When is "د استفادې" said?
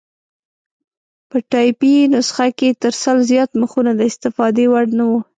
3.95-4.65